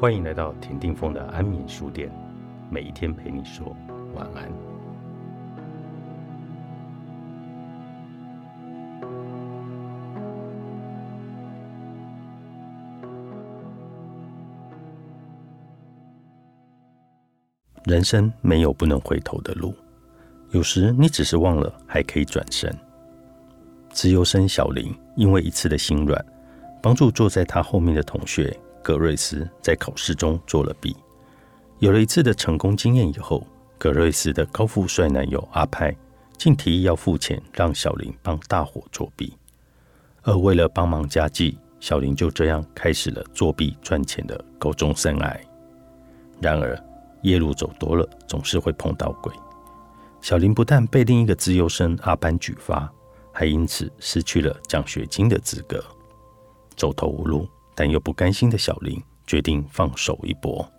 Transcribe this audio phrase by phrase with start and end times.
[0.00, 2.10] 欢迎来到田定峰的安眠书店，
[2.70, 3.76] 每一天陪你说
[4.14, 4.50] 晚安。
[17.84, 19.74] 人生没有不能回头的路，
[20.52, 22.74] 有时你只是忘了还可以转身。
[23.90, 26.24] 自由生小林因为一次的心软，
[26.80, 30.96] 帮助坐在他后面的同学格瑞斯在考试中作了弊。
[31.78, 33.46] 有了一次的成功经验以后，
[33.78, 35.94] 格瑞斯的高富帅男友阿派
[36.36, 39.32] 竟提议要付钱让小林帮大伙作弊。
[40.22, 45.34] 而为了帮忙家计，小林就这样开始了作弊赚钱的高中生涯。
[46.40, 46.78] 然而，
[47.22, 49.32] 夜路走多了，总是会碰到鬼。
[50.20, 52.90] 小林不但被另一个自由生阿班举发，
[53.32, 55.82] 还因此失去了奖学金的资格。
[56.76, 57.48] 走投无路，
[57.80, 60.70] 但又不甘心的小林决定放手一搏。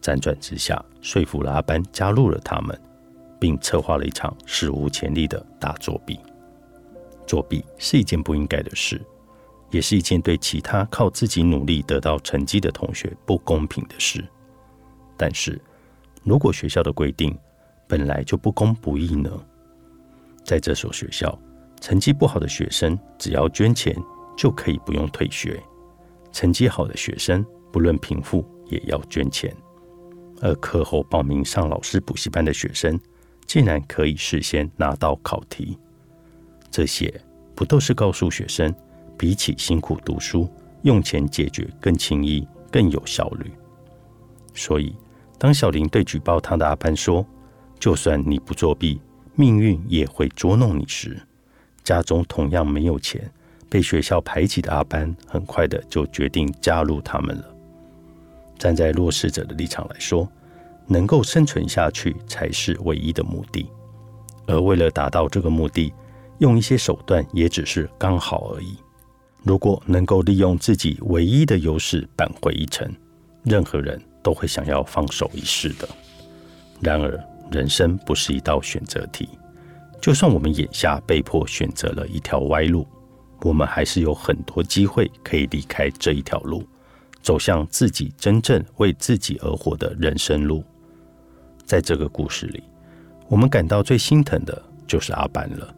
[0.00, 2.80] 辗转之下，说服了阿班加入了他们，
[3.38, 6.18] 并策划了一场史无前例的大作弊。
[7.26, 8.98] 作弊是一件不应该的事，
[9.70, 14.24] 也是一件对其他靠自己努力得到成绩的同学不公平的事。
[15.18, 15.60] 但是，
[16.22, 17.38] 如果学校的规定
[17.86, 19.30] 本来就不公不义呢？
[20.46, 21.38] 在这所学校，
[21.82, 23.94] 成绩不好的学生只要捐钱
[24.34, 25.60] 就可以不用退学；
[26.36, 27.42] 成绩好的学生
[27.72, 29.50] 不论贫富也要捐钱。
[30.42, 33.00] 而课后报名上老师补习班的学生，
[33.46, 35.78] 竟然可以事先拿到考题。
[36.70, 37.10] 这些
[37.54, 38.74] 不都是告诉学生，
[39.16, 40.46] 比起辛苦读书，
[40.82, 43.50] 用钱解决更轻易、更有效率？
[44.54, 44.94] 所以。
[45.38, 47.24] 当小林对举报他的阿班说
[47.78, 48.98] ：“就算你不作弊，
[49.34, 51.18] 命运也会捉弄你时，
[51.84, 53.30] 家中同样没有钱，
[53.68, 57.44] 被学校排挤的阿班，很快的就决定加入他们了。
[58.58, 60.28] 站在弱势者的立场来说，
[60.86, 63.66] 能够生存下去才是唯一的目的。
[64.46, 65.92] 而为了达到这个目的，
[66.38, 68.76] 用一些手段也只是刚好而已。
[69.42, 72.90] 如果能够利用自己唯一的优势扳回一城，
[73.44, 75.88] 任何人。”都会想要放手一试的。
[76.80, 77.16] 然而，
[77.52, 79.28] 人生不是一道选择题。
[80.00, 82.84] 就算我们眼下被迫选择了一条歪路，
[83.42, 86.64] 我们还是有很多机会可以离开这一条路，
[87.22, 90.64] 走向自己真正为自己而活的人生路。
[91.64, 92.62] 在这个故事里，
[93.28, 95.74] 我们感到最心疼的就是阿班了。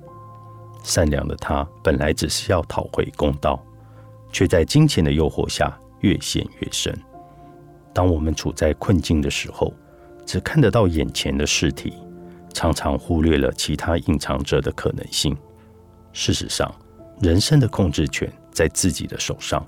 [0.85, 3.63] 善良的他本来只是要讨回公道，
[4.33, 6.97] 却在金钱的诱惑下越陷越深。
[7.93, 9.75] 当我们处在困境的时候，
[10.25, 11.93] 只看得到眼前的试题，
[12.55, 15.37] 常常忽略了其他隐藏着的可能性。
[16.13, 16.73] 事实上，
[17.21, 19.67] 人生的控制权在自己的手上。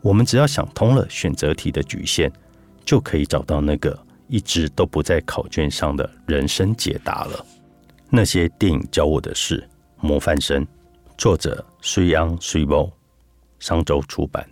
[0.00, 2.30] 我们只要想通了选择题的局限，
[2.84, 3.98] 就可以找到那个
[4.28, 7.44] 一直都不在考卷上的人生解答了。
[8.08, 9.68] 那些电影教我的事，
[10.00, 10.64] 模范生，
[11.18, 12.88] 作者：水央水波，
[13.58, 14.48] 商周出版。